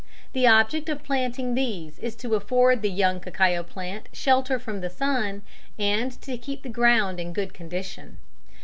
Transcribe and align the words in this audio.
The 0.33 0.47
object 0.47 0.89
of 0.89 1.03
planting 1.03 1.53
these 1.53 1.99
is 1.99 2.15
to 2.15 2.33
afford 2.33 2.81
the 2.81 2.89
young 2.89 3.19
cacao 3.19 3.61
plant 3.61 4.09
shelter 4.11 4.57
from 4.57 4.81
the 4.81 4.89
sun, 4.89 5.43
and 5.77 6.11
to 6.23 6.39
keep 6.39 6.63
the 6.63 6.69
ground 6.69 7.19
in 7.19 7.33
good 7.33 7.53
condition. 7.53 8.17